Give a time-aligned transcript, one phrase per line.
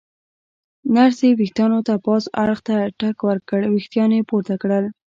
[0.95, 4.85] نرسې ورېښتانو ته پاس اړخ ته ټک ورکړ، ورېښتان یې پورته کړل.